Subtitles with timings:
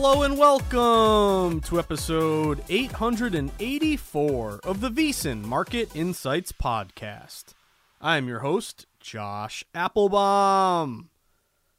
[0.00, 7.46] Hello and welcome to episode 884 of the VSiN Market Insights Podcast.
[8.00, 11.06] I'm your host, Josh Appelbaum.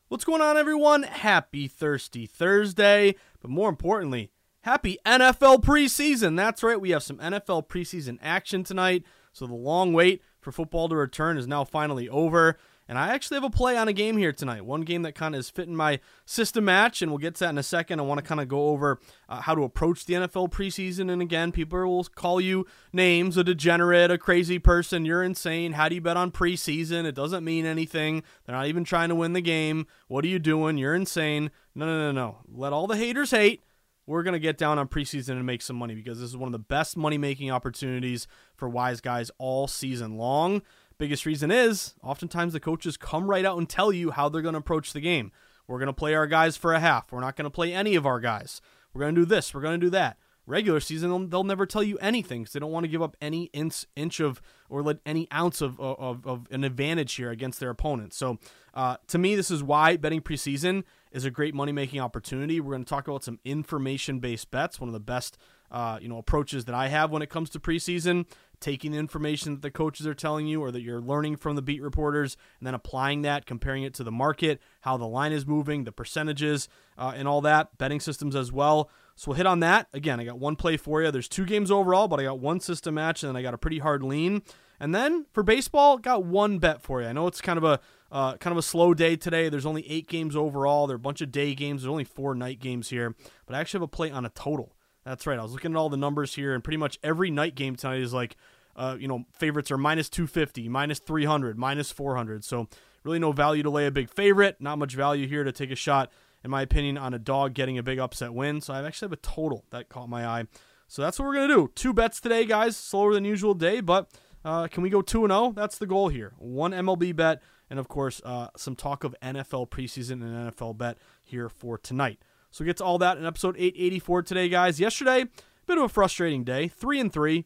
[0.10, 1.04] What's going on, everyone?
[1.04, 4.32] Happy Thirsty Thursday, but more importantly,
[4.64, 6.36] happy NFL preseason.
[6.36, 10.90] That's right, we have some NFL preseason action tonight, so the long wait for football
[10.90, 12.58] to return is now finally over.
[12.90, 14.66] And I actually have a play on a game here tonight.
[14.66, 17.52] One game that kind of is fitting my system match, and we'll get to that
[17.52, 18.00] in a second.
[18.00, 19.00] I want to kind of go over
[19.30, 21.12] uh, how to approach the NFL preseason.
[21.12, 25.06] And again, people will call you names a degenerate, a crazy person.
[25.06, 25.74] You're insane.
[25.74, 27.06] How do you bet on preseason?
[27.06, 28.24] It doesn't mean anything.
[28.46, 29.86] They're not even trying to win the game.
[30.08, 30.80] What are you doing?
[30.80, 31.52] You're insane.
[31.76, 32.38] No, no, no, no.
[32.52, 33.62] Let all the haters hate
[34.10, 36.48] we're going to get down on preseason and make some money because this is one
[36.48, 38.26] of the best money making opportunities
[38.56, 40.64] for wise guys all season long.
[41.00, 44.54] Biggest reason is oftentimes the coaches come right out and tell you how they're going
[44.54, 45.32] to approach the game.
[45.66, 47.12] We're going to play our guys for a half.
[47.12, 48.60] We're not going to play any of our guys.
[48.94, 49.54] We're going to do this.
[49.54, 50.18] We're going to do that.
[50.46, 53.16] Regular season, they'll, they'll never tell you anything because they don't want to give up
[53.22, 57.62] any inch, inch of or let any ounce of, of, of an advantage here against
[57.62, 58.18] their opponents.
[58.18, 58.38] So,
[58.74, 60.84] uh, to me, this is why betting preseason
[61.14, 62.60] is a great money making opportunity.
[62.60, 65.38] We're going to talk about some information based bets, one of the best
[65.72, 68.26] uh, you know approaches that I have when it comes to preseason
[68.60, 71.62] taking the information that the coaches are telling you or that you're learning from the
[71.62, 75.46] beat reporters and then applying that, comparing it to the market, how the line is
[75.46, 78.90] moving, the percentages, uh, and all that, betting systems as well.
[79.16, 79.88] So we'll hit on that.
[79.94, 81.12] Again, I got one play for you.
[81.12, 83.58] There's two games overall, but I got one system match and then I got a
[83.58, 84.44] pretty hard lean.
[84.80, 87.08] And then for baseball, got one bet for you.
[87.08, 87.80] I know it's kind of a
[88.12, 89.50] uh, kind of a slow day today.
[89.50, 90.88] There's only eight games overall.
[90.88, 91.82] There are a bunch of day games.
[91.82, 93.14] There's only four night games here,
[93.46, 94.74] but I actually have a play on a total.
[95.06, 95.40] That's right.
[95.40, 98.02] I was looking at all the numbers here, and pretty much every night game tonight
[98.02, 98.36] is like,
[98.76, 102.44] uh, you know, favorites are minus 250, minus 300, minus 400.
[102.44, 102.68] So
[103.04, 104.58] really no value to lay a big favorite.
[104.60, 106.12] Not much value here to take a shot,
[106.44, 108.62] in my opinion, on a dog getting a big upset win.
[108.62, 110.46] So I actually have a total that caught my eye.
[110.88, 111.72] So that's what we're gonna do.
[111.76, 112.76] Two bets today, guys.
[112.76, 114.10] Slower than usual day, but
[114.44, 115.46] uh, can we go two and zero?
[115.46, 115.52] Oh?
[115.52, 116.34] That's the goal here.
[116.38, 120.98] One MLB bet, and of course, uh, some talk of NFL preseason and NFL bet
[121.24, 122.20] here for tonight.
[122.52, 124.80] So get to all that in episode 884 today, guys.
[124.80, 125.26] Yesterday,
[125.68, 127.46] bit of a frustrating day, three and three.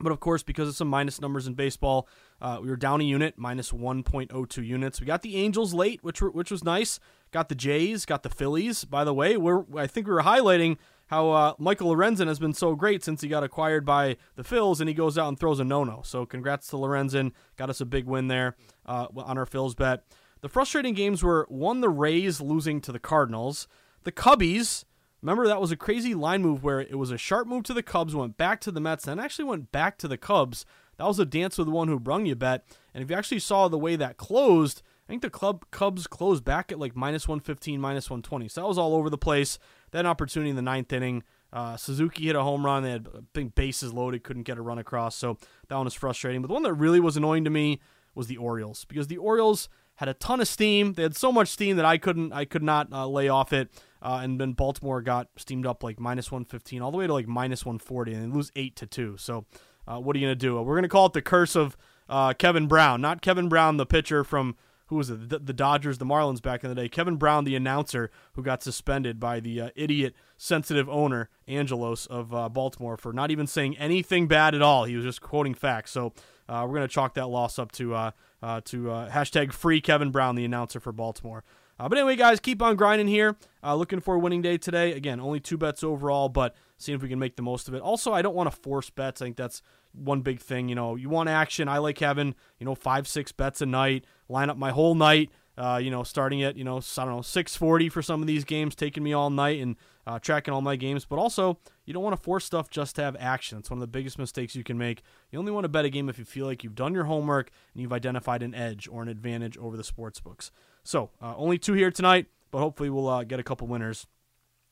[0.00, 2.08] But of course, because of some minus numbers in baseball,
[2.40, 5.00] uh, we were down a unit, minus 1.02 units.
[5.00, 6.98] We got the Angels late, which were, which was nice.
[7.30, 8.84] Got the Jays, got the Phillies.
[8.84, 10.78] By the way, we're I think we were highlighting
[11.08, 14.80] how uh, Michael Lorenzen has been so great since he got acquired by the Phils,
[14.80, 16.00] and he goes out and throws a no-no.
[16.04, 18.56] So congrats to Lorenzen, got us a big win there
[18.86, 20.04] uh, on our Phils bet.
[20.40, 23.68] The frustrating games were one, the Rays losing to the Cardinals.
[24.04, 24.84] The Cubbies,
[25.20, 27.82] remember that was a crazy line move where it was a sharp move to the
[27.82, 30.64] Cubs, went back to the Mets, then actually went back to the Cubs.
[30.98, 32.64] That was a dance with the one who brung you bet.
[32.94, 36.44] And if you actually saw the way that closed, I think the club Cubs closed
[36.44, 38.48] back at like minus 115, minus 120.
[38.48, 39.58] So that was all over the place.
[39.90, 41.22] That opportunity in the ninth inning.
[41.52, 42.82] Uh, Suzuki hit a home run.
[42.82, 45.16] They had big bases loaded, couldn't get a run across.
[45.16, 45.38] So
[45.68, 46.40] that one was frustrating.
[46.40, 47.80] But the one that really was annoying to me
[48.14, 50.94] was the Orioles because the Orioles had a ton of steam.
[50.94, 53.70] They had so much steam that I couldn't, I could not uh, lay off it.
[54.02, 57.28] Uh, and then Baltimore got steamed up like minus 115 all the way to like
[57.28, 59.16] minus 140, and they lose eight to two.
[59.16, 59.46] So,
[59.86, 60.60] uh, what are you gonna do?
[60.60, 61.76] We're gonna call it the curse of
[62.08, 64.56] uh, Kevin Brown, not Kevin Brown, the pitcher from
[64.86, 65.30] who was it?
[65.30, 66.88] The, the, Dodgers, the Marlins back in the day.
[66.88, 72.34] Kevin Brown, the announcer, who got suspended by the uh, idiot, sensitive owner Angelos of
[72.34, 74.84] uh, Baltimore for not even saying anything bad at all.
[74.84, 75.92] He was just quoting facts.
[75.92, 76.12] So
[76.48, 78.12] uh, we're gonna chalk that loss up to
[78.42, 81.44] to hashtag free Kevin Brown, the announcer for Baltimore.
[81.88, 83.36] But anyway, guys, keep on grinding here.
[83.62, 84.92] looking for a winning day today.
[84.92, 87.80] Again, only two bets overall, but seeing if we can make the most of it.
[87.80, 89.22] Also, I don't want to force bets.
[89.22, 89.62] I think that's
[89.92, 90.68] one big thing.
[90.68, 91.68] You know, you want action.
[91.68, 95.30] I like having, you know, five, six bets a night, line up my whole night.
[95.56, 98.42] Uh, you know, starting at you know, I don't know, 640 for some of these
[98.44, 99.76] games, taking me all night and
[100.06, 101.04] uh, tracking all my games.
[101.04, 103.58] But also, you don't want to force stuff just to have action.
[103.58, 105.02] It's one of the biggest mistakes you can make.
[105.30, 107.50] You only want to bet a game if you feel like you've done your homework
[107.74, 110.50] and you've identified an edge or an advantage over the sports books.
[110.84, 114.06] So, uh, only two here tonight, but hopefully we'll uh, get a couple winners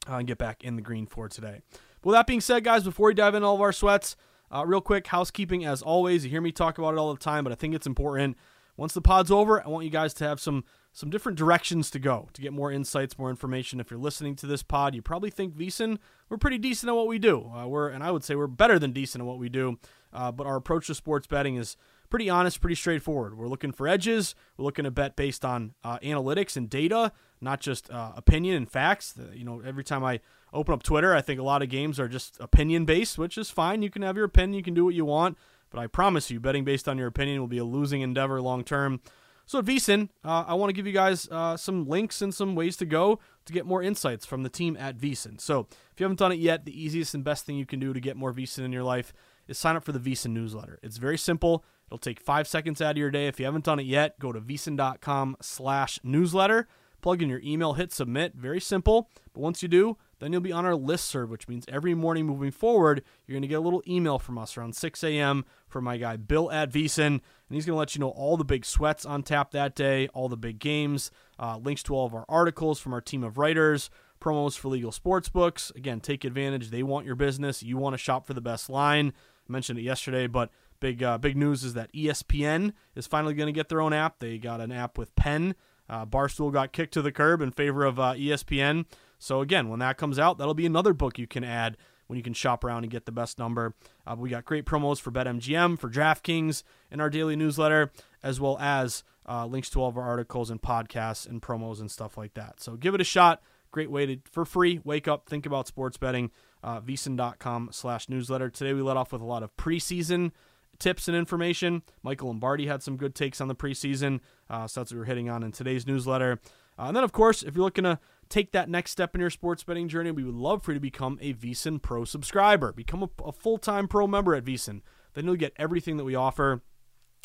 [0.08, 1.60] uh, and get back in the green for today.
[2.02, 4.16] But with that being said, guys, before we dive into all of our sweats,
[4.52, 6.24] uh, real quick, housekeeping as always.
[6.24, 8.36] You hear me talk about it all the time, but I think it's important.
[8.76, 12.00] Once the pod's over, I want you guys to have some some different directions to
[12.00, 13.78] go to get more insights, more information.
[13.78, 15.98] If you're listening to this pod, you probably think VSiN,
[16.28, 17.48] we're pretty decent at what we do.
[17.54, 19.78] Uh, we're and I would say we're better than decent at what we do.
[20.12, 21.76] Uh, but our approach to sports betting is
[22.10, 23.38] pretty honest, pretty straightforward.
[23.38, 24.34] We're looking for edges.
[24.56, 28.70] We're looking to bet based on uh, analytics and data, not just uh, opinion and
[28.70, 29.14] facts.
[29.32, 30.20] You know, every time I
[30.52, 33.50] open up Twitter, I think a lot of games are just opinion based, which is
[33.50, 33.82] fine.
[33.82, 35.38] You can have your opinion, you can do what you want,
[35.70, 38.64] but I promise you, betting based on your opinion will be a losing endeavor long
[38.64, 39.00] term.
[39.46, 42.54] So at VSiN, uh, I want to give you guys uh, some links and some
[42.54, 45.40] ways to go to get more insights from the team at VSiN.
[45.40, 47.92] So if you haven't done it yet, the easiest and best thing you can do
[47.92, 49.12] to get more VSiN in your life
[49.48, 50.78] is sign up for the VSiN newsletter.
[50.84, 51.64] It's very simple.
[51.90, 53.26] It'll take five seconds out of your day.
[53.26, 56.68] If you haven't done it yet, go to VSiN.com slash newsletter
[57.00, 58.34] plug in your email, hit submit.
[58.34, 59.10] Very simple.
[59.32, 62.26] But once you do, then you'll be on our list serve, which means every morning
[62.26, 65.44] moving forward, you're going to get a little email from us around 6 a.m.
[65.66, 68.44] from my guy Bill at VSiN, and he's going to let you know all the
[68.44, 72.14] big sweats on tap that day, all the big games, uh, links to all of
[72.14, 73.90] our articles from our team of writers,
[74.20, 75.72] promos for legal sports books.
[75.74, 76.70] Again, take advantage.
[76.70, 77.62] They want your business.
[77.62, 79.12] You want to shop for the best line.
[79.48, 83.46] I mentioned it yesterday, but big uh, big news is that ESPN is finally going
[83.46, 84.18] to get their own app.
[84.18, 85.54] They got an app with Penn
[85.90, 88.86] uh, Barstool got kicked to the curb in favor of uh, ESPN.
[89.18, 92.22] So again, when that comes out, that'll be another book you can add when you
[92.22, 93.74] can shop around and get the best number.
[94.06, 97.90] Uh, we got great promos for BetMGM, for DraftKings in our daily newsletter,
[98.22, 101.90] as well as uh, links to all of our articles and podcasts and promos and
[101.90, 102.60] stuff like that.
[102.60, 103.42] So give it a shot.
[103.72, 106.30] Great way to, for free, wake up, think about sports betting.
[106.62, 108.50] Uh, VSiN.com slash newsletter.
[108.50, 110.32] Today we let off with a lot of preseason
[110.80, 111.82] tips and information.
[112.02, 115.30] Michael Lombardi had some good takes on the preseason, uh, so that's what we're hitting
[115.30, 116.40] on in today's newsletter.
[116.78, 117.98] Uh, and then, of course, if you're looking to
[118.28, 120.80] take that next step in your sports betting journey, we would love for you to
[120.80, 122.72] become a VSiN Pro subscriber.
[122.72, 124.80] Become a, a full time pro member at VSiN.
[125.14, 126.62] Then you'll get everything that we offer.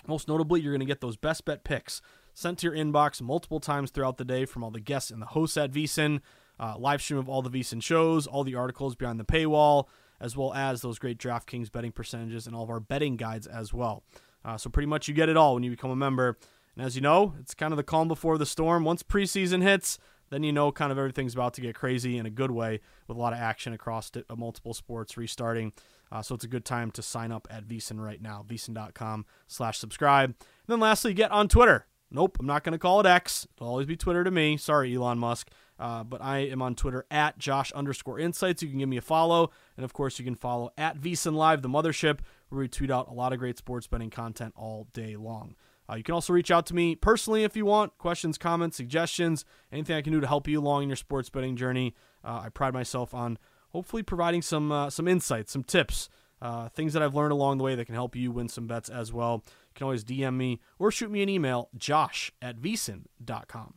[0.07, 2.01] Most notably, you're going to get those best bet picks
[2.33, 5.27] sent to your inbox multiple times throughout the day from all the guests and the
[5.27, 6.19] hosts at VSiN.
[6.59, 9.87] Uh, live stream of all the VSiN shows, all the articles behind the paywall,
[10.25, 13.71] as well as those great DraftKings betting percentages and all of our betting guides as
[13.71, 14.03] well.
[14.43, 16.35] Uh, so pretty much you get it all when you become a member.
[16.75, 18.83] And as you know, it's kind of the calm before the storm.
[18.83, 19.99] Once preseason hits,
[20.31, 23.17] then you know kind of everything's about to get crazy in a good way with
[23.17, 25.73] a lot of action across uh, multiple sports restarting.
[26.11, 29.77] Uh, so it's a good time to sign up at VSiN right now, VSiN.com slash
[29.77, 30.31] subscribe.
[30.31, 31.85] And then lastly, get on Twitter.
[32.09, 33.47] Nope, I'm not going to call it X.
[33.55, 34.57] It'll always be Twitter to me.
[34.57, 35.51] Sorry, Elon Musk.
[35.77, 38.63] Uh, but I am on Twitter at Josh underscore insights.
[38.63, 39.51] You can give me a follow.
[39.75, 43.09] And of course, you can follow at VSiN Live, the mothership, where we tweet out
[43.09, 45.55] a lot of great sports betting content all day long.
[45.89, 49.45] Uh, you can also reach out to me personally if you want questions, comments, suggestions,
[49.71, 51.93] anything I can do to help you along in your sports betting journey.
[52.23, 53.37] Uh, I pride myself on
[53.69, 56.09] hopefully providing some uh, some insights, some tips,
[56.41, 58.89] uh, things that I've learned along the way that can help you win some bets
[58.89, 59.43] as well.
[59.45, 63.75] You can always DM me or shoot me an email, josh at vsin.com.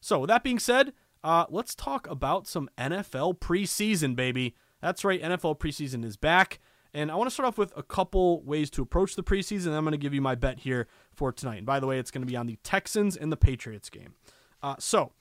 [0.00, 0.92] So, with that being said,
[1.24, 4.54] uh, let's talk about some NFL preseason, baby.
[4.82, 6.60] That's right, NFL preseason is back.
[6.92, 9.72] And I want to start off with a couple ways to approach the preseason.
[9.72, 11.56] I'm going to give you my bet here for tonight.
[11.56, 14.14] And by the way, it's going to be on the Texans and the Patriots game.
[14.62, 15.12] Uh, so,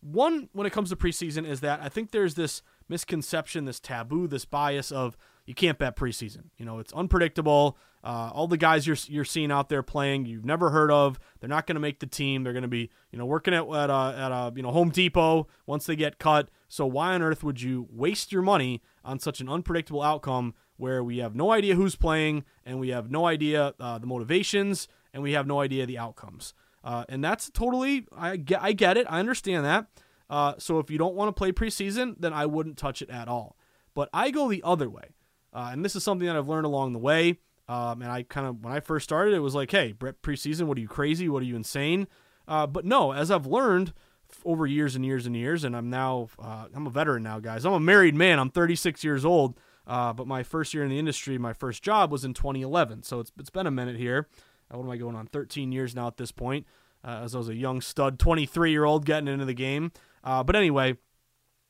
[0.00, 4.26] one, when it comes to preseason, is that I think there's this misconception, this taboo,
[4.26, 5.16] this bias of
[5.46, 6.50] you can't bet preseason.
[6.58, 7.78] You know, it's unpredictable.
[8.04, 11.20] Uh, all the guys you're you're seeing out there playing, you've never heard of.
[11.40, 12.42] They're not going to make the team.
[12.42, 14.90] They're going to be, you know, working at at a, at a you know Home
[14.90, 16.48] Depot once they get cut.
[16.68, 21.04] So why on earth would you waste your money on such an unpredictable outcome where
[21.04, 25.22] we have no idea who's playing and we have no idea uh, the motivations and
[25.22, 26.54] we have no idea the outcomes?
[26.84, 29.06] Uh, and that's totally, I get, I get it.
[29.08, 29.86] I understand that.
[30.28, 33.28] Uh, so if you don't want to play preseason, then I wouldn't touch it at
[33.28, 33.56] all.
[33.94, 35.14] But I go the other way.
[35.52, 37.38] Uh, and this is something that I've learned along the way.
[37.68, 40.76] Um, and I kind of, when I first started, it was like, hey, preseason, what
[40.76, 41.28] are you crazy?
[41.28, 42.08] What are you insane?
[42.46, 43.92] Uh, but no, as I've learned
[44.44, 47.64] over years and years and years, and I'm now, uh, I'm a veteran now, guys.
[47.64, 48.38] I'm a married man.
[48.38, 49.58] I'm 36 years old.
[49.86, 53.02] Uh, but my first year in the industry, my first job was in 2011.
[53.02, 54.28] So it's, it's been a minute here.
[54.72, 55.26] Uh, what am I going on?
[55.26, 56.66] 13 years now at this point.
[57.04, 59.90] Uh, as I was a young stud, 23 year old getting into the game.
[60.22, 60.96] Uh, but anyway,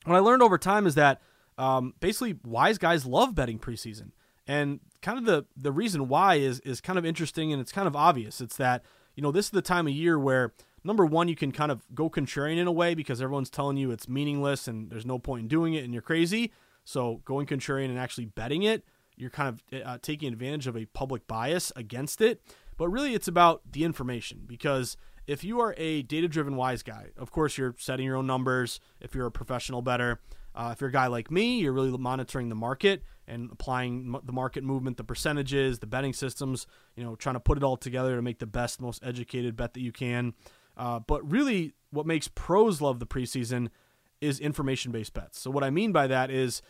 [0.05, 1.21] what I learned over time is that
[1.57, 4.11] um, basically wise guys love betting preseason.
[4.47, 7.87] And kind of the, the reason why is, is kind of interesting and it's kind
[7.87, 8.41] of obvious.
[8.41, 8.83] It's that,
[9.15, 11.81] you know, this is the time of year where number one, you can kind of
[11.93, 15.43] go contrarian in a way because everyone's telling you it's meaningless and there's no point
[15.43, 16.51] in doing it and you're crazy.
[16.83, 18.83] So going contrarian and actually betting it,
[19.15, 22.41] you're kind of uh, taking advantage of a public bias against it.
[22.77, 24.97] But really, it's about the information because
[25.27, 28.79] if you are a data driven wise guy, of course, you're setting your own numbers.
[28.99, 30.19] If you're a professional bettor,
[30.55, 34.33] uh, if you're a guy like me, you're really monitoring the market and applying the
[34.33, 38.15] market movement, the percentages, the betting systems, you know, trying to put it all together
[38.15, 40.33] to make the best, most educated bet that you can.
[40.77, 43.69] Uh, but really, what makes pros love the preseason
[44.21, 45.39] is information based bets.
[45.39, 46.61] So, what I mean by that is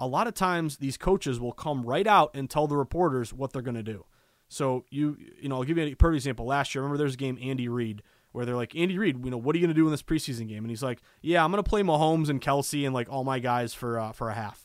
[0.00, 3.52] a lot of times these coaches will come right out and tell the reporters what
[3.52, 4.04] they're going to do.
[4.48, 6.44] So, you, you know, I'll give you a perfect example.
[6.44, 8.02] Last year, remember there's a game, Andy Reid,
[8.32, 10.02] where they're like, Andy Reid, you know, what are you going to do in this
[10.02, 10.64] preseason game?
[10.64, 13.38] And he's like, Yeah, I'm going to play Mahomes and Kelce and like all my
[13.38, 14.64] guys for uh, for a half.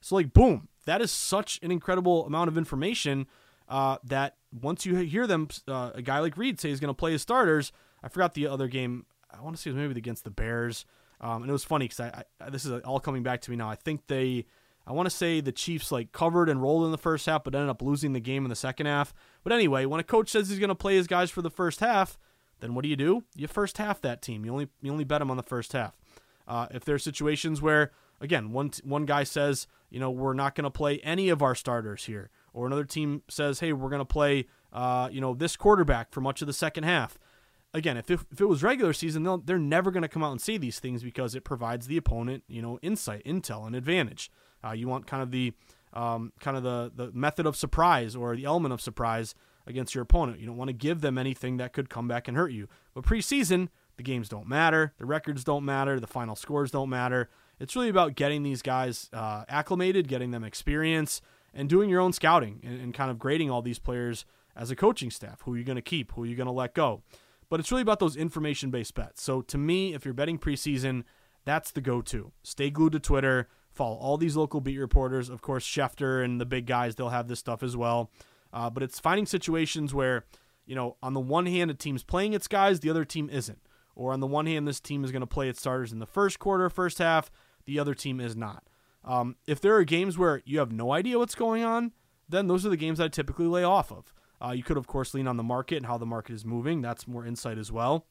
[0.00, 3.26] So, like, boom, that is such an incredible amount of information
[3.68, 6.94] uh, that once you hear them, uh, a guy like Reid say he's going to
[6.94, 7.72] play his starters.
[8.02, 9.06] I forgot the other game.
[9.30, 10.84] I want to say it was maybe against the Bears.
[11.20, 13.56] Um, and it was funny because I, I, this is all coming back to me
[13.56, 13.70] now.
[13.70, 14.44] I think they,
[14.86, 17.54] I want to say the Chiefs like covered and rolled in the first half, but
[17.54, 19.14] ended up losing the game in the second half.
[19.42, 21.80] But anyway, when a coach says he's going to play his guys for the first
[21.80, 22.18] half,
[22.64, 23.24] then what do you do?
[23.36, 24.44] You first half that team.
[24.44, 25.94] You only you only bet them on the first half.
[26.48, 30.54] Uh, if there are situations where again one one guy says you know we're not
[30.54, 34.00] going to play any of our starters here, or another team says hey we're going
[34.00, 37.18] to play uh, you know this quarterback for much of the second half
[37.74, 40.40] again, if it, if it was regular season, they're never going to come out and
[40.40, 44.30] say these things because it provides the opponent, you know, insight, intel, and advantage.
[44.64, 45.52] Uh, you want kind of the
[45.92, 49.34] um, kind of the the method of surprise or the element of surprise
[49.66, 50.40] against your opponent.
[50.40, 52.68] You don't want to give them anything that could come back and hurt you.
[52.94, 57.30] But preseason, the games don't matter, the records don't matter, the final scores don't matter.
[57.60, 61.20] It's really about getting these guys uh, acclimated, getting them experience,
[61.52, 64.24] and doing your own scouting and, and kind of grading all these players
[64.56, 65.42] as a coaching staff.
[65.42, 66.12] Who are you going to keep?
[66.12, 67.02] Who are you going to let go?
[67.48, 69.22] But it's really about those information based bets.
[69.22, 71.04] So to me, if you're betting preseason,
[71.44, 72.32] that's the go to.
[72.42, 75.28] Stay glued to Twitter, follow all these local beat reporters.
[75.28, 78.10] Of course, Schefter and the big guys, they'll have this stuff as well.
[78.54, 80.24] Uh, but it's finding situations where,
[80.64, 83.58] you know, on the one hand, a team's playing its guys, the other team isn't.
[83.96, 86.06] Or on the one hand, this team is going to play its starters in the
[86.06, 87.30] first quarter, first half,
[87.66, 88.64] the other team is not.
[89.04, 91.92] Um, if there are games where you have no idea what's going on,
[92.28, 94.14] then those are the games I typically lay off of.
[94.42, 96.80] Uh, you could, of course, lean on the market and how the market is moving.
[96.80, 98.06] That's more insight as well.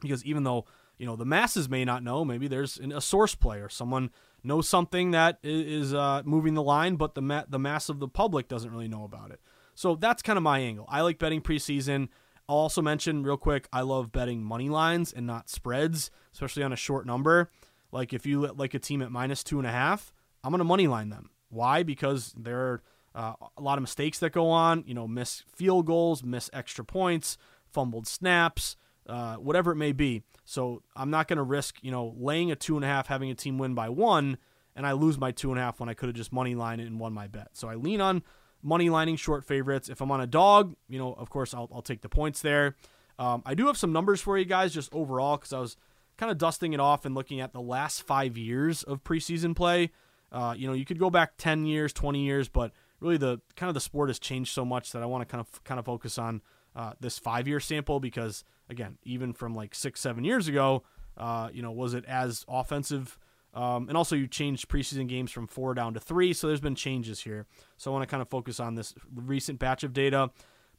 [0.00, 0.64] Because even though
[0.98, 4.10] you know the masses may not know, maybe there's a source play or someone
[4.42, 8.08] knows something that is uh, moving the line, but the ma- the mass of the
[8.08, 9.40] public doesn't really know about it.
[9.74, 10.86] So that's kind of my angle.
[10.88, 12.08] I like betting preseason.
[12.48, 13.68] I'll also mention real quick.
[13.72, 17.50] I love betting money lines and not spreads, especially on a short number.
[17.90, 20.12] Like if you like a team at minus two and a half,
[20.42, 21.30] I'm gonna money line them.
[21.50, 21.82] Why?
[21.82, 22.82] Because there are
[23.14, 26.84] uh, a lot of mistakes that go on, you know, miss field goals, miss extra
[26.84, 27.36] points,
[27.66, 28.76] fumbled snaps,
[29.06, 30.22] uh, whatever it may be.
[30.44, 33.34] So I'm not to risk, you know, laying a two and a half, having a
[33.34, 34.38] team win by one,
[34.74, 36.80] and I lose my two and a half when I could have just money line
[36.80, 37.48] it and won my bet.
[37.52, 38.22] So I lean on
[38.62, 39.88] money lining short favorites.
[39.88, 42.76] If I'm on a dog, you know, of course I'll, I'll take the points there.
[43.18, 45.76] Um, I do have some numbers for you guys just overall because I was
[46.16, 49.90] kind of dusting it off and looking at the last five years of preseason play.
[50.30, 53.68] Uh, you know, you could go back 10 years, 20 years, but really the kind
[53.68, 55.84] of the sport has changed so much that I want to kind of kind of
[55.84, 56.40] focus on
[56.74, 60.84] uh, this five year sample because again, even from like six seven years ago,
[61.16, 63.18] uh, you know, was it as offensive?
[63.54, 66.74] Um, and also, you changed preseason games from four down to three, so there's been
[66.74, 67.46] changes here.
[67.76, 70.30] So I want to kind of focus on this recent batch of data.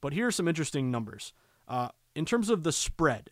[0.02, 1.34] But here are some interesting numbers.
[1.68, 3.30] Uh, in terms of the spread,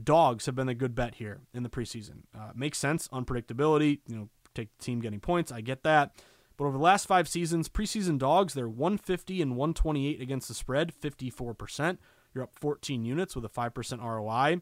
[0.00, 2.22] dogs have been a good bet here in the preseason.
[2.34, 4.00] Uh, makes sense, unpredictability.
[4.06, 5.50] You know, take the team getting points.
[5.50, 6.14] I get that.
[6.56, 10.92] But over the last five seasons, preseason dogs, they're 150 and 128 against the spread,
[10.98, 11.98] 54%.
[12.34, 14.60] You're up 14 units with a 5% ROI.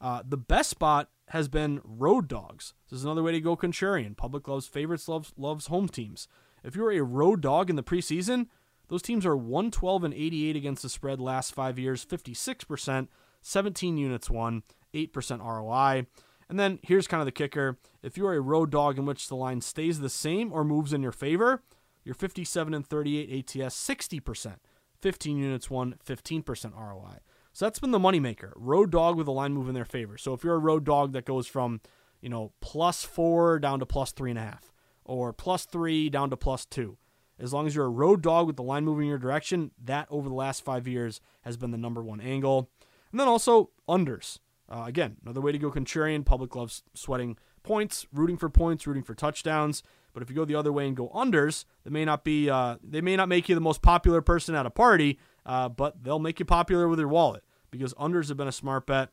[0.00, 2.74] Uh, the best spot has been road dogs.
[2.88, 4.16] This is another way to go contrarian.
[4.16, 6.26] Public loves favorites, loves loves home teams.
[6.64, 8.46] If you're a road dog in the preseason,
[8.88, 13.08] those teams are 112 and 88 against the spread last five years, 56%,
[13.40, 16.06] 17 units won, 8% ROI.
[16.48, 17.78] And then here's kind of the kicker.
[18.02, 20.92] If you are a road dog in which the line stays the same or moves
[20.92, 21.62] in your favor,
[22.04, 24.56] you're 57 and 38 ATS, 60%.
[25.00, 27.18] 15 units won, 15% ROI.
[27.52, 28.52] So that's been the moneymaker.
[28.56, 30.16] Road dog with a line move in their favor.
[30.16, 31.80] So if you're a road dog that goes from,
[32.20, 34.72] you know, plus four down to plus three and a half,
[35.04, 36.96] or plus three down to plus two,
[37.38, 40.28] as long as you're a road dog with the line moving your direction, that over
[40.28, 42.70] the last five years has been the number one angle.
[43.10, 44.38] And then also unders.
[44.68, 46.24] Uh, again, another way to go contrarian.
[46.24, 49.82] Public loves sweating points, rooting for points, rooting for touchdowns.
[50.12, 52.76] But if you go the other way and go unders, they may not be uh,
[52.82, 56.18] they may not make you the most popular person at a party, uh, but they'll
[56.18, 59.10] make you popular with your wallet because unders have been a smart bet.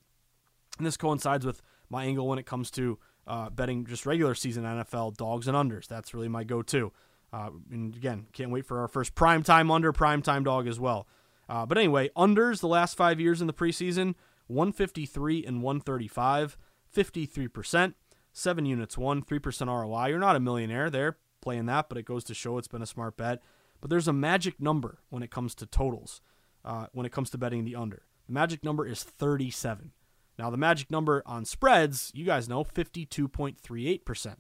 [0.78, 4.64] And this coincides with my angle when it comes to uh, betting just regular season
[4.64, 5.88] NFL dogs and unders.
[5.88, 6.92] That's really my go-to.
[7.34, 10.80] Uh, and again, can't wait for our first prime time under, prime time dog as
[10.80, 11.08] well.
[11.50, 14.16] Uh, but anyway, unders the last five years in the preseason
[14.48, 16.58] 153 and 135,
[16.96, 17.94] 53%,
[18.32, 20.08] seven units won, 3% ROI.
[20.08, 22.88] You're not a millionaire there playing that, but it goes to show it's been a
[22.88, 23.42] smart bet.
[23.82, 26.22] But there's a magic number when it comes to totals,
[26.66, 28.04] uh, when it comes to betting the under.
[28.28, 29.92] The magic number is 37.
[30.38, 34.36] Now, the magic number on spreads, you guys know, 52.38%.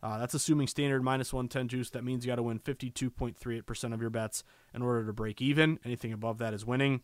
[0.00, 1.90] Uh, that's assuming standard minus 110 juice.
[1.90, 5.78] That means you got to win 52.38% of your bets in order to break even.
[5.84, 7.02] Anything above that is winning.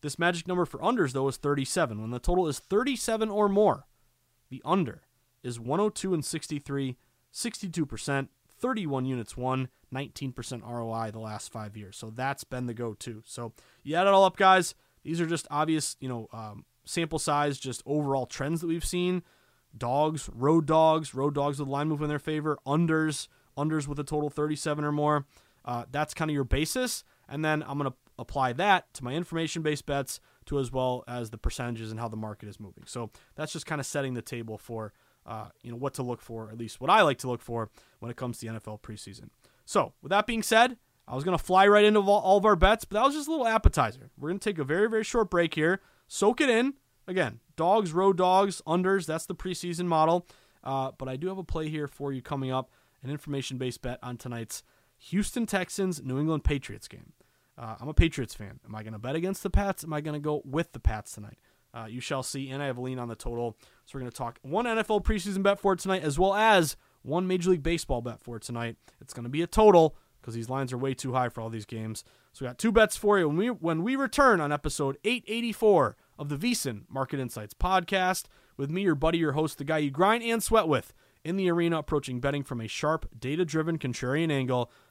[0.00, 2.00] This magic number for unders, though, is 37.
[2.00, 3.86] When the total is 37 or more,
[4.50, 5.02] the under
[5.44, 6.96] is 102 and 63,
[7.32, 8.28] 62%,
[8.62, 11.96] 31 units won, 19% ROI the last five years.
[11.96, 13.22] So that's been the go to.
[13.26, 13.52] So
[13.82, 14.74] you add it all up, guys.
[15.02, 19.22] These are just obvious, you know, um, sample size, just overall trends that we've seen.
[19.76, 23.26] Dogs, road dogs, road dogs with line move in their favor, unders,
[23.56, 25.26] unders with a total 37 or more.
[25.64, 27.04] Uh, that's kind of your basis.
[27.28, 31.04] And then I'm going to apply that to my information based bets to as well
[31.08, 32.84] as the percentages and how the market is moving.
[32.86, 34.92] So that's just kind of setting the table for
[35.26, 37.70] uh, you know what to look for, at least what I like to look for
[38.00, 39.28] when it comes to the NFL preseason.
[39.64, 40.76] So with that being said,
[41.06, 43.28] I was going to fly right into all of our bets, but that was just
[43.28, 44.10] a little appetizer.
[44.18, 46.74] We're going to take a very, very short break here, soak it in.
[47.08, 50.26] Again, dogs, road dogs, unders, that's the preseason model.
[50.62, 52.70] Uh, but I do have a play here for you coming up
[53.02, 54.62] an information based bet on tonight's
[54.98, 57.12] Houston Texans New England Patriots game.
[57.58, 58.60] Uh, I'm a Patriots fan.
[58.64, 59.84] Am I going to bet against the Pats?
[59.84, 61.38] Am I going to go with the Pats tonight?
[61.74, 62.50] Uh, you shall see.
[62.50, 63.56] And I have a lean on the total.
[63.86, 67.26] So we're going to talk one NFL preseason bet for tonight, as well as one
[67.26, 68.76] Major League Baseball bet for tonight.
[69.00, 71.50] It's going to be a total because these lines are way too high for all
[71.50, 72.04] these games.
[72.32, 75.96] So we got two bets for you when we when we return on episode 884
[76.18, 78.24] of the VSiN Market Insights podcast
[78.56, 81.50] with me, your buddy, your host, the guy you grind and sweat with in the
[81.50, 84.70] arena, approaching betting from a sharp, data-driven contrarian angle.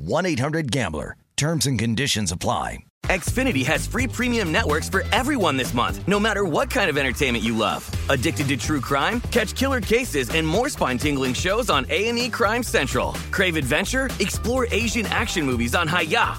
[0.00, 1.16] 1-800-GAMBLER.
[1.36, 2.80] Terms and conditions apply.
[3.04, 7.42] Xfinity has free premium networks for everyone this month, no matter what kind of entertainment
[7.42, 7.90] you love.
[8.10, 9.20] Addicted to true crime?
[9.32, 13.14] Catch killer cases and more spine-tingling shows on A&E Crime Central.
[13.30, 14.10] Crave adventure?
[14.20, 16.38] Explore Asian action movies on Hi-YAH.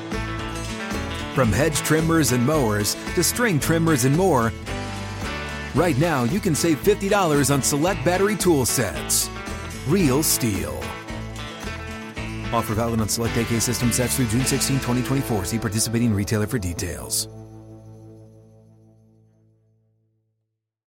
[1.33, 4.51] From hedge trimmers and mowers to string trimmers and more,
[5.75, 9.29] right now you can save $50 on select battery tool sets.
[9.87, 10.75] Real STIHL.
[12.51, 15.45] Offer valid on select AK system sets through June 16, 2024.
[15.45, 17.29] See participating retailer for details.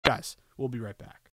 [0.05, 1.31] Guys, we'll be right back.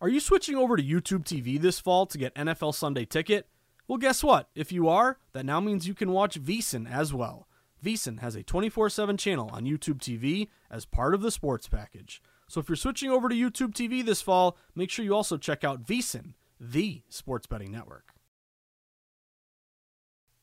[0.00, 3.46] Are you switching over to YouTube TV this fall to get NFL Sunday Ticket?
[3.88, 4.50] Well, guess what?
[4.54, 7.48] If you are, that now means you can watch VSiN as well.
[7.82, 12.20] VSiN has a 24 7 channel on YouTube TV as part of the sports package.
[12.48, 15.64] So if you're switching over to YouTube TV this fall, make sure you also check
[15.64, 18.12] out VSiN, the sports betting network.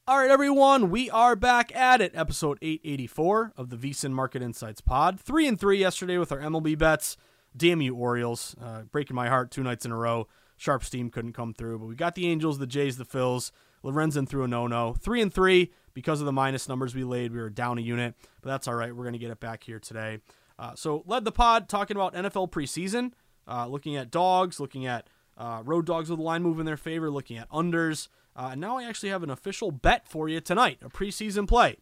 [0.08, 2.12] All right, everyone, we are back at it.
[2.15, 5.19] Episode 884 of the VSiN Market Insights Pod.
[5.19, 7.17] Three and three yesterday with our MLB bets.
[7.55, 8.55] damn you, Orioles.
[8.62, 10.27] Uh, breaking my heart two nights in a row.
[10.58, 13.52] Sharp steam couldn't come through, but we got the Angels, the Jays, the Phils.
[13.84, 14.94] Lorenzen threw a no-no.
[14.94, 17.32] Three and three because of the minus numbers we laid.
[17.32, 18.96] We were down a unit, but that's all right.
[18.96, 20.20] We're going to get it back here today.
[20.58, 23.12] Uh, so led the pod talking about NFL preseason,
[23.48, 26.78] uh, looking at dogs, looking at uh, road dogs with a line move in their
[26.78, 28.08] favor, looking at unders.
[28.36, 31.78] Uh, and now I actually have an official bet for you tonight, a preseason play.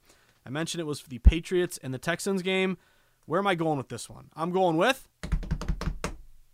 [0.46, 2.78] I mentioned it was for the Patriots and the Texans game.
[3.26, 4.30] Where am I going with this one?
[4.36, 5.08] I'm going with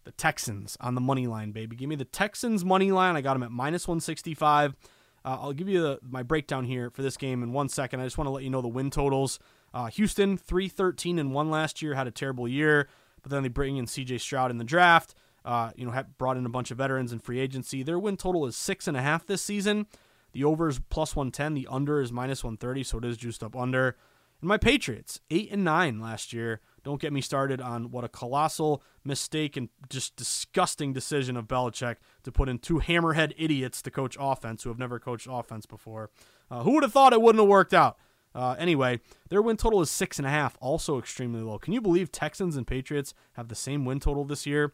[0.03, 1.75] the Texans on the money line, baby.
[1.75, 3.15] Give me the Texans money line.
[3.15, 4.75] I got them at minus 165.
[5.23, 7.99] Uh, I'll give you the, my breakdown here for this game in one second.
[7.99, 9.39] I just want to let you know the win totals.
[9.73, 12.87] Uh, Houston, 313 and 1 last year, had a terrible year,
[13.21, 15.15] but then they bring in CJ Stroud in the draft.
[15.45, 17.81] Uh, you know, brought in a bunch of veterans in free agency.
[17.81, 19.87] Their win total is six and a half this season.
[20.33, 21.53] The over is plus 110.
[21.53, 23.95] The under is minus 130, so it is juiced up under.
[24.41, 26.61] And my Patriots, eight and nine last year.
[26.83, 31.97] Don't get me started on what a colossal mistake and just disgusting decision of Belichick
[32.23, 36.09] to put in two hammerhead idiots to coach offense who have never coached offense before.
[36.49, 37.97] Uh, who would have thought it wouldn't have worked out?
[38.33, 41.57] Uh, anyway, their win total is six and a half, also extremely low.
[41.57, 44.73] Can you believe Texans and Patriots have the same win total this year?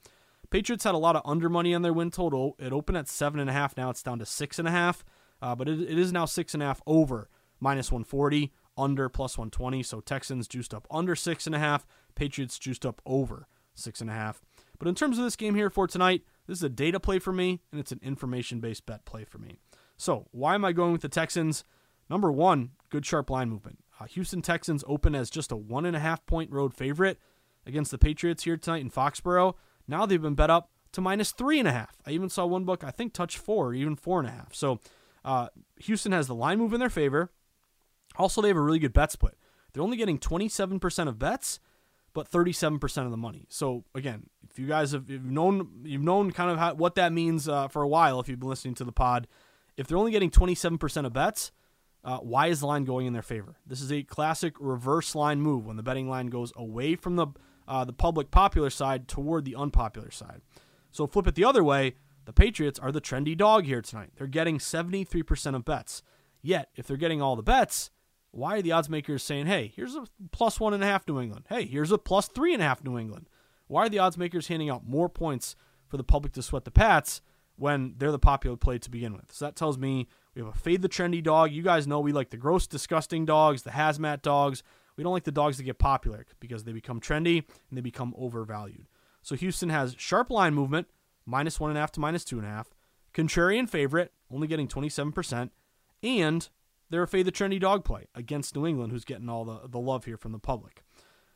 [0.49, 2.55] Patriots had a lot of under money on their win total.
[2.59, 3.75] It opened at seven and a half.
[3.77, 5.03] Now it's down to six and a half,
[5.41, 9.37] uh, but it, it is now six and a half over minus 140 under plus
[9.37, 9.83] 120.
[9.83, 11.85] So Texans juiced up under six and a half.
[12.15, 14.41] Patriots juiced up over six and a half.
[14.79, 17.31] But in terms of this game here for tonight, this is a data play for
[17.33, 19.57] me, and it's an information based bet play for me.
[19.97, 21.63] So why am I going with the Texans?
[22.09, 23.79] Number one, good sharp line movement.
[23.99, 27.19] Uh, Houston Texans open as just a one and a half point road favorite
[27.65, 29.55] against the Patriots here tonight in Foxborough.
[29.87, 31.95] Now they've been bet up to minus three and a half.
[32.05, 34.53] I even saw one book, I think, touch four, even four and a half.
[34.53, 34.79] So
[35.23, 35.47] uh,
[35.79, 37.31] Houston has the line move in their favor.
[38.17, 39.37] Also, they have a really good bet split.
[39.73, 41.59] They're only getting 27% of bets,
[42.13, 43.45] but 37% of the money.
[43.49, 47.11] So again, if you guys have you've known you've known kind of how, what that
[47.11, 49.27] means uh, for a while, if you've been listening to the pod,
[49.75, 51.51] if they're only getting 27% of bets,
[52.05, 53.57] uh, why is the line going in their favor?
[53.67, 57.27] This is a classic reverse line move when the betting line goes away from the
[57.67, 60.41] uh, the public popular side toward the unpopular side.
[60.91, 61.95] So flip it the other way.
[62.25, 64.11] The Patriots are the trendy dog here tonight.
[64.15, 66.01] They're getting 73% of bets.
[66.41, 67.89] Yet, if they're getting all the bets,
[68.35, 71.21] why are the odds makers saying, hey, here's a plus one and a half New
[71.21, 71.45] England?
[71.47, 73.29] Hey, here's a plus three and a half New England?
[73.67, 75.55] Why are the odds makers handing out more points
[75.87, 77.21] for the public to sweat the Pats
[77.55, 79.31] when they're the popular play to begin with?
[79.31, 81.53] So that tells me we have a fade the trendy dog.
[81.53, 84.63] You guys know we like the gross, disgusting dogs, the hazmat dogs.
[84.97, 87.37] We don't like the dogs that get popular because they become trendy
[87.69, 88.87] and they become overvalued.
[89.21, 90.87] So Houston has sharp line movement,
[91.25, 92.67] minus one and a half to minus two and a half.
[93.13, 95.51] Contrarian favorite, only getting 27%.
[96.03, 96.49] And
[96.95, 99.79] they're a fade the trendy dog play against New England, who's getting all the, the
[99.79, 100.81] love here from the public.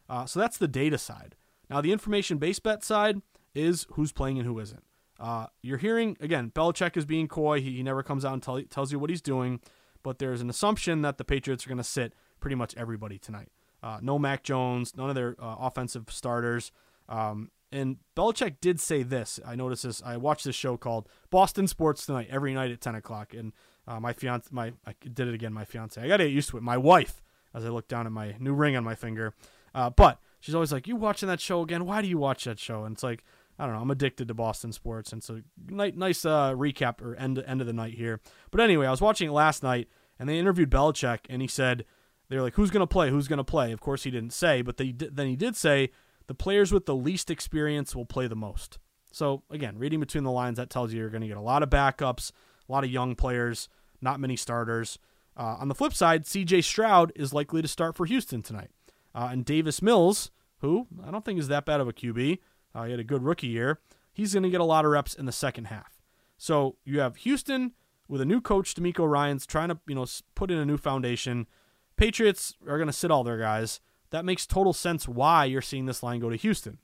[0.08, 1.36] Uh, so that's the data side.
[1.70, 3.22] Now, the information base bet side
[3.54, 4.86] is who's playing and who isn't.
[5.20, 7.60] Uh, you're hearing, again, Belichick is being coy.
[7.60, 9.60] He, he never comes out and tell, tells you what he's doing,
[10.02, 13.50] but there's an assumption that the Patriots are going to sit pretty much everybody tonight.
[13.84, 16.72] Uh, no Mac Jones, none of their uh, offensive starters.
[17.10, 19.42] Um, and Belichick did say this.
[19.46, 20.02] I noticed this.
[20.06, 23.34] I watched this show called Boston Sports Tonight every night at 10 o'clock.
[23.34, 23.52] And
[23.90, 25.52] uh, my fiance, my I did it again.
[25.52, 26.64] My fiance, I got to get used to it.
[26.64, 27.22] My wife,
[27.54, 29.34] as I look down at my new ring on my finger,
[29.74, 31.86] uh, but she's always like, "You watching that show again?
[31.86, 33.24] Why do you watch that show?" And it's like,
[33.58, 33.82] I don't know.
[33.82, 37.68] I'm addicted to Boston sports, and so nice, nice uh, recap or end end of
[37.68, 38.22] the night here.
[38.52, 41.84] But anyway, I was watching it last night, and they interviewed Belichick, and he said
[42.30, 43.10] they're like, "Who's gonna play?
[43.10, 45.90] Who's gonna play?" Of course, he didn't say, but they then he did say
[46.28, 48.78] the players with the least experience will play the most.
[49.12, 51.64] So again, reading between the lines, that tells you you're going to get a lot
[51.64, 52.32] of backups,
[52.70, 53.68] a lot of young players
[54.02, 55.00] not many starters.
[55.38, 58.72] Uh, on the flip side, CJ Stroud is likely to start for Houston tonight.
[59.16, 62.40] Uh, and Davis Mills, who I don't think is that bad of a QB,
[62.76, 63.80] uh, he had a good rookie year,
[64.12, 66.00] he's going to get a lot of reps in the second half.
[66.38, 67.74] So you have Houston
[68.08, 71.48] with a new coach, DeMeco Ryans, trying to you know put in a new foundation.
[71.96, 73.80] Patriots are going to sit all their guys.
[74.12, 76.80] That makes total sense why you're seeing this line go to Houston.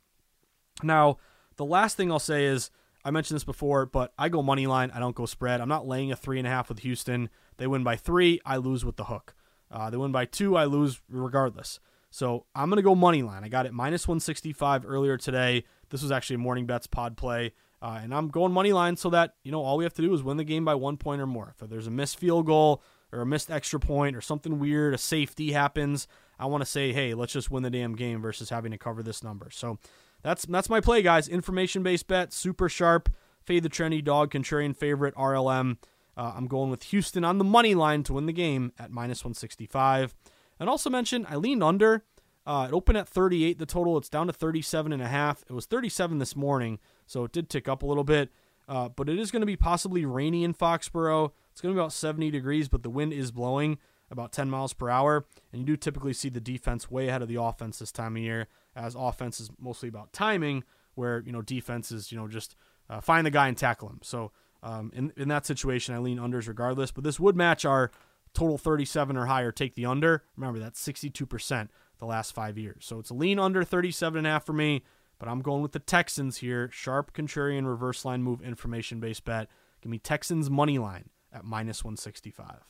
[0.84, 1.18] Now,
[1.56, 2.70] the last thing I'll say is
[3.06, 4.92] I mentioned this before, but I go money line.
[4.92, 5.62] I don't go spread.
[5.62, 7.30] I'm not laying a three and a half with Houston.
[7.58, 8.42] They win by three.
[8.44, 9.36] I lose with the hook.
[9.72, 10.58] Uh, they win by two.
[10.58, 11.80] I lose regardless.
[12.10, 13.44] So I'm going to go money line.
[13.44, 15.66] I got it minus 165 earlier today.
[15.92, 17.54] This was actually a morning bets pod play.
[17.80, 20.12] Uh, and I'm going money line so that, you know, all we have to do
[20.14, 21.54] is win the game by one point or more.
[21.60, 24.98] If there's a missed field goal or a missed extra point or something weird, a
[24.98, 26.08] safety happens,
[26.40, 29.04] I want to say, hey, let's just win the damn game versus having to cover
[29.04, 29.50] this number.
[29.52, 29.78] So
[30.26, 31.28] that's that's my play, guys.
[31.28, 33.10] Information based bet, super sharp.
[33.44, 35.78] Fade the trendy dog, contrarian favorite RLM.
[36.18, 39.24] Uh, I'm going with Houston on the money line to win the game at minus
[39.24, 40.16] 165.
[40.60, 42.04] And also mention I leaned under
[42.48, 43.98] Uh, it opened at 38, the total.
[43.98, 45.44] It's down to 37 and a half.
[45.50, 48.32] It was 37 this morning, so it did tick up a little bit.
[48.68, 51.32] Uh, but it is going to be possibly rainy in Foxborough.
[51.52, 53.78] It's going to be about 70 degrees, but the wind is blowing
[54.12, 55.26] about 10 miles per hour.
[55.52, 58.22] And you do typically see the defense way ahead of the offense this time of
[58.22, 60.64] year, as offense is mostly about timing,
[60.96, 62.56] where you know defense is you know just
[62.90, 64.00] uh, find the guy and tackle him.
[64.04, 64.32] So
[64.64, 66.92] um, in in that situation, I lean unders regardless.
[66.92, 67.92] But this would match our
[68.34, 69.52] total 37 or higher.
[69.52, 70.24] Take the under.
[70.36, 72.86] Remember that's 62 percent the last five years.
[72.86, 74.84] So it's a lean under 37 and a half for me.
[75.18, 76.70] But I'm going with the Texans here.
[76.74, 79.50] Sharp contrarian reverse line move information based bet.
[79.82, 82.66] Give me Texans money line at minus 165.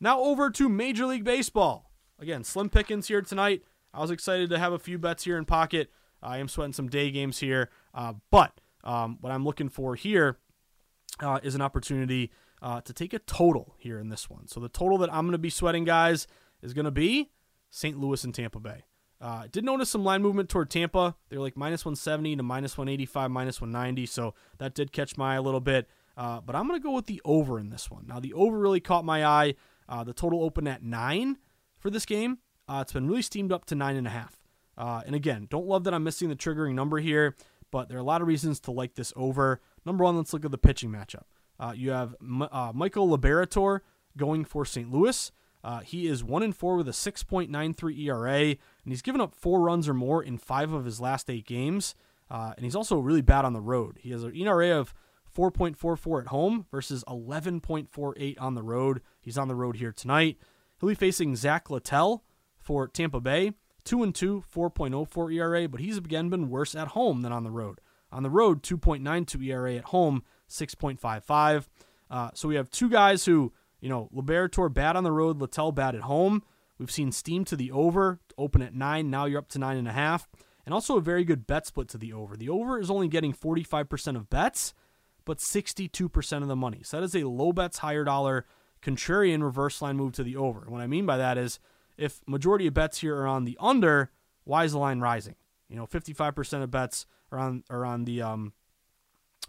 [0.00, 1.92] Now over to Major League Baseball.
[2.18, 3.62] Again, slim pickings here tonight.
[3.94, 5.90] I was excited to have a few bets here in pocket.
[6.22, 10.38] I am sweating some day games here, uh, but um, what I'm looking for here
[11.20, 12.30] uh, is an opportunity
[12.62, 14.46] uh, to take a total here in this one.
[14.46, 16.26] So the total that I'm going to be sweating, guys,
[16.62, 17.30] is going to be
[17.70, 17.98] St.
[17.98, 18.84] Louis and Tampa Bay.
[19.20, 21.16] Uh, did notice some line movement toward Tampa.
[21.28, 24.06] They're like minus 170 to minus 185, minus 190.
[24.06, 25.88] So that did catch my eye a little bit.
[26.16, 28.04] Uh, but I'm going to go with the over in this one.
[28.06, 29.54] Now, the over really caught my eye.
[29.88, 31.38] Uh, the total opened at 9
[31.78, 32.38] for this game.
[32.72, 34.28] Uh, it's been really steamed up to 9.5.
[34.78, 37.36] Uh, and again, don't love that I'm missing the triggering number here,
[37.70, 39.60] but there are a lot of reasons to like this over.
[39.84, 41.24] Number one, let's look at the pitching matchup.
[41.60, 43.80] Uh, you have uh, Michael Liberatore
[44.16, 44.90] going for St.
[44.90, 45.30] Louis.
[45.62, 49.60] Uh, he is one and four with a 6.93 ERA, and he's given up four
[49.60, 51.94] runs or more in five of his last eight games.
[52.30, 53.98] Uh, and he's also really bad on the road.
[54.00, 54.94] He has an ERA of
[55.36, 59.02] 4.44 at home versus 11.48 on the road.
[59.20, 60.38] He's on the road here tonight.
[60.80, 62.24] He'll be facing Zach Littell
[62.62, 63.52] for Tampa Bay.
[63.84, 67.50] 2 and 2, 4.04 ERA, but he's again been worse at home than on the
[67.50, 67.80] road.
[68.12, 71.66] On the road, 2.92 ERA at home, 6.55.
[72.10, 75.72] Uh, so we have two guys who, you know, Liberatore bad on the road, Littell
[75.72, 76.42] bad at home.
[76.78, 79.10] We've seen steam to the over, open at nine.
[79.10, 80.28] Now you're up to nine and a half,
[80.64, 82.36] and also a very good bet split to the over.
[82.36, 84.74] The over is only getting 45% of bets,
[85.24, 86.80] but 62% of the money.
[86.82, 88.46] So that is a low bets, higher dollar
[88.82, 90.64] contrarian reverse line move to the over.
[90.68, 91.60] What I mean by that is
[92.02, 94.10] if majority of bets here are on the under,
[94.44, 95.36] why is the line rising?
[95.68, 98.52] You know, 55% of bets are on are on the um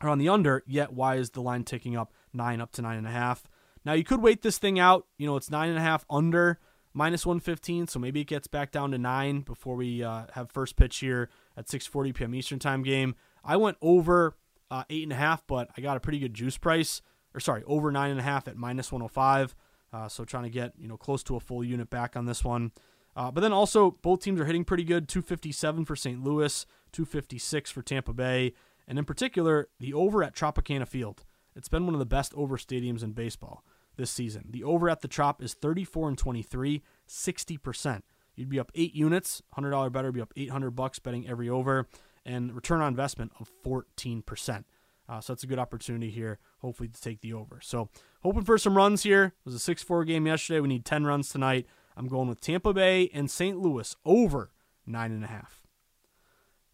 [0.02, 2.98] are on the under, yet why is the line ticking up nine up to nine
[2.98, 3.44] and a half?
[3.84, 5.08] Now you could wait this thing out.
[5.18, 6.60] You know, it's nine and a half under
[6.94, 10.76] minus 115, so maybe it gets back down to nine before we uh, have first
[10.76, 12.36] pitch here at 6:40 p.m.
[12.36, 13.16] Eastern time game.
[13.44, 14.38] I went over
[14.70, 17.02] uh, eight and a half, but I got a pretty good juice price,
[17.34, 19.56] or sorry, over nine and a half at minus 105.
[19.94, 22.44] Uh, so trying to get you know close to a full unit back on this
[22.44, 22.72] one.
[23.16, 25.08] Uh, but then also both teams are hitting pretty good.
[25.08, 26.24] 257 for St.
[26.24, 28.54] Louis, 256 for Tampa Bay,
[28.88, 31.24] and in particular the over at Tropicana Field.
[31.56, 33.64] It's been one of the best over stadiums in baseball
[33.96, 34.48] this season.
[34.50, 38.04] The over at the Trop is 34 and 23, 60 percent.
[38.36, 41.88] You'd be up eight units, hundred dollar bettor, be up 800 bucks betting every over,
[42.26, 44.66] and return on investment of 14 percent.
[45.08, 47.60] Uh, so that's a good opportunity here, hopefully, to take the over.
[47.62, 47.90] So,
[48.24, 49.26] hoping for some runs here.
[49.26, 50.60] It was a 6 4 game yesterday.
[50.60, 51.68] We need 10 runs tonight.
[51.96, 53.60] I'm going with Tampa Bay and St.
[53.60, 54.52] Louis over
[54.90, 55.46] 9.5.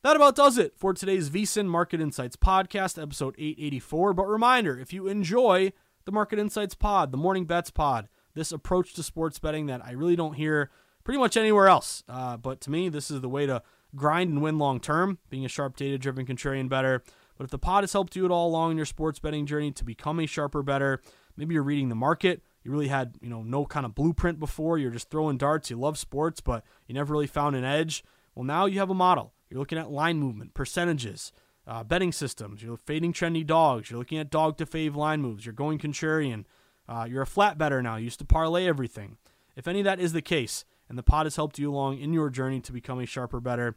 [0.01, 4.13] That about does it for today's VSIN Market Insights podcast, episode 884.
[4.13, 5.73] But reminder if you enjoy
[6.05, 9.91] the Market Insights pod, the Morning Bets pod, this approach to sports betting that I
[9.91, 10.69] really don't hear
[11.03, 12.03] pretty much anywhere else.
[12.07, 13.61] Uh, but to me, this is the way to
[13.95, 17.03] grind and win long term, being a sharp, data driven contrarian bettor.
[17.37, 19.83] But if the pod has helped you at all along your sports betting journey to
[19.83, 21.01] become a sharper bettor,
[21.37, 24.77] maybe you're reading the market, you really had, you know, no kind of blueprint before,
[24.77, 28.03] you're just throwing darts, you love sports, but you never really found an edge.
[28.35, 29.33] Well, now you have a model.
[29.49, 31.31] You're looking at line movement, percentages,
[31.65, 32.61] uh, betting systems.
[32.61, 33.89] You're fading trendy dogs.
[33.89, 35.45] You're looking at dog to fave line moves.
[35.45, 36.45] You're going contrarian.
[36.87, 37.95] Uh, you're a flat bettor now.
[37.95, 39.17] You used to parlay everything.
[39.55, 42.13] If any of that is the case, and the pod has helped you along in
[42.13, 43.75] your journey to become a sharper bettor,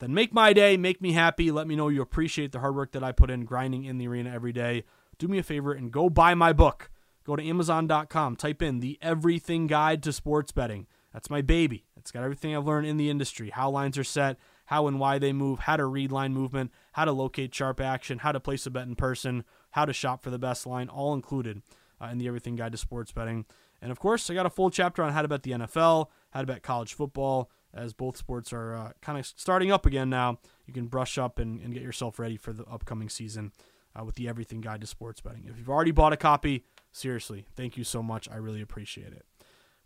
[0.00, 1.50] then make my day, make me happy.
[1.50, 4.08] Let me know you appreciate the hard work that I put in grinding in the
[4.08, 4.84] arena every day.
[5.18, 6.90] Do me a favor and go buy my book.
[7.24, 10.86] Go to Amazon.com, type in the Everything Guide to Sports Betting.
[11.12, 11.84] That's my baby.
[11.96, 15.18] It's got everything I've learned in the industry how lines are set, how and why
[15.18, 18.64] they move, how to read line movement, how to locate sharp action, how to place
[18.66, 21.62] a bet in person, how to shop for the best line, all included
[22.00, 23.44] uh, in the Everything Guide to Sports Betting.
[23.82, 26.40] And of course, I got a full chapter on how to bet the NFL, how
[26.40, 30.38] to bet college football, as both sports are uh, kind of starting up again now.
[30.66, 33.52] You can brush up and, and get yourself ready for the upcoming season
[33.98, 35.44] uh, with the Everything Guide to Sports Betting.
[35.48, 38.28] If you've already bought a copy, seriously, thank you so much.
[38.30, 39.24] I really appreciate it.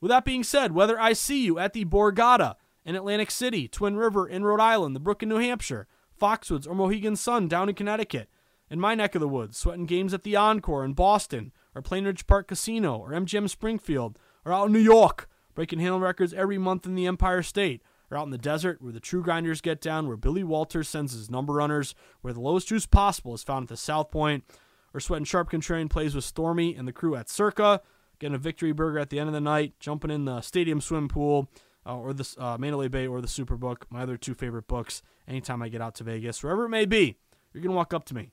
[0.01, 3.97] With that being said, whether I see you at the Borgata in Atlantic City, Twin
[3.97, 5.87] River in Rhode Island, the Brook in New Hampshire,
[6.21, 8.29] Foxwoods or Mohegan Sun down in Connecticut,
[8.69, 12.27] in my neck of the woods, sweating games at the Encore in Boston, or Plainridge
[12.27, 16.87] Park Casino, or MGM Springfield, or out in New York, breaking handle records every month
[16.87, 20.07] in the Empire State, are out in the desert where the true grinders get down,
[20.07, 23.69] where Billy Walters sends his number runners, where the lowest juice possible is found at
[23.69, 24.45] the South Point,
[24.93, 27.81] or Sweat and Sharp Contrarian plays with Stormy and the crew at Circa,
[28.19, 31.09] getting a victory burger at the end of the night, jumping in the stadium swim
[31.09, 31.49] pool,
[31.87, 35.63] uh, or the uh, Mandalay Bay or the Superbook, my other two favorite books, anytime
[35.63, 37.17] I get out to Vegas, wherever it may be,
[37.53, 38.31] you're going to walk up to me.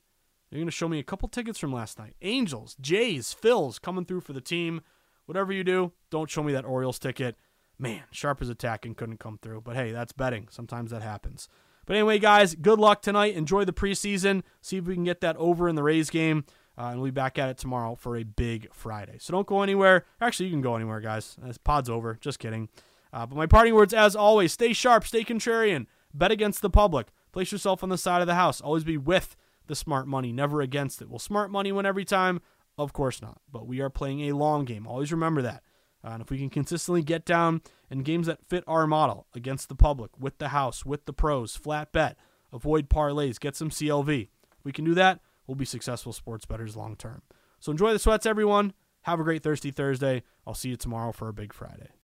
[0.50, 2.16] You're going to show me a couple tickets from last night.
[2.22, 4.82] Angels, Jays, Phils coming through for the team.
[5.26, 7.36] Whatever you do, don't show me that Orioles ticket.
[7.80, 9.62] Man, Sharp is attacking, couldn't come through.
[9.62, 10.48] But hey, that's betting.
[10.50, 11.48] Sometimes that happens.
[11.86, 13.34] But anyway, guys, good luck tonight.
[13.34, 14.42] Enjoy the preseason.
[14.60, 16.44] See if we can get that over in the Rays game.
[16.78, 19.16] Uh, and we'll be back at it tomorrow for a big Friday.
[19.18, 20.04] So don't go anywhere.
[20.20, 21.36] Actually, you can go anywhere, guys.
[21.42, 22.18] This pod's over.
[22.20, 22.68] Just kidding.
[23.12, 27.08] Uh, but my parting words, as always, stay sharp, stay contrarian, bet against the public,
[27.32, 30.60] place yourself on the side of the house, always be with the smart money, never
[30.60, 31.10] against it.
[31.10, 32.40] Will smart money win every time?
[32.78, 33.40] Of course not.
[33.50, 34.86] But we are playing a long game.
[34.86, 35.62] Always remember that.
[36.04, 37.60] Uh, and if we can consistently get down
[37.90, 41.56] in games that fit our model against the public, with the house, with the pros,
[41.56, 42.16] flat bet,
[42.52, 44.22] avoid parlays, get some CLV.
[44.58, 47.22] If we can do that, we'll be successful sports bettors long term.
[47.58, 48.72] So enjoy the sweats, everyone.
[49.02, 50.22] Have a great Thirsty Thursday.
[50.46, 51.90] I'll see you tomorrow for a big Friday.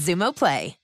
[0.00, 0.79] Xumo Play.